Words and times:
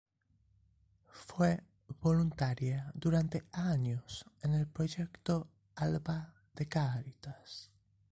Fue 1.11 1.61
voluntaria 2.01 2.89
durante 2.95 3.43
años 3.51 4.25
en 4.41 4.55
el 4.55 4.65
proyecto 4.65 5.47
Alba 5.75 6.33
de 6.55 6.67
Cáritas. 6.67 7.69